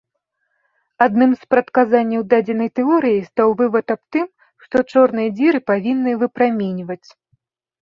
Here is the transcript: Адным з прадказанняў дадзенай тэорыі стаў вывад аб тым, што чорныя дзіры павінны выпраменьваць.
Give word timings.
Адным 1.05 1.31
з 1.41 1.49
прадказанняў 1.55 2.21
дадзенай 2.33 2.69
тэорыі 2.81 3.19
стаў 3.29 3.49
вывад 3.63 3.87
аб 3.99 4.05
тым, 4.17 4.27
што 4.67 4.75
чорныя 4.91 5.29
дзіры 5.39 5.59
павінны 5.73 6.11
выпраменьваць. 6.27 7.05